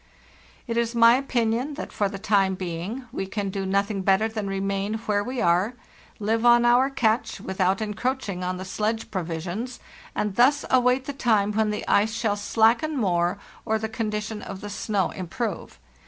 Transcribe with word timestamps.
"Tt 0.67 0.77
is 0.77 0.95
my 0.95 1.13
opinion 1.15 1.75
that 1.75 1.93
for 1.93 2.09
the 2.09 2.17
time 2.17 2.55
being 2.55 3.05
we 3.11 3.27
can 3.27 3.51
do 3.51 3.67
nothing 3.67 4.01
better 4.01 4.27
than 4.27 4.47
remain 4.49 4.95
where 5.05 5.23
we 5.23 5.39
are, 5.39 5.75
live 6.17 6.43
on 6.43 6.65
our 6.65 6.89
catch, 6.89 7.39
without 7.39 7.81
encroaching 7.81 8.43
on 8.43 8.57
the 8.57 8.65
sledge 8.65 9.11
provisions, 9.11 9.79
and 10.15 10.37
thus 10.37 10.65
await 10.71 11.05
the 11.05 11.13
time 11.13 11.51
when 11.53 11.69
the 11.69 11.87
ice 11.87 12.13
shall 12.13 12.35
slacken 12.35 12.97
more 12.97 13.37
or 13.63 13.77
the 13.77 13.87
condition 13.87 14.41
of 14.41 14.61
the 14.61 14.71
snow 14.71 15.11
improve. 15.11 15.77